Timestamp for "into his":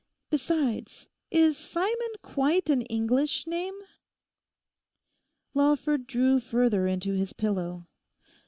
6.87-7.33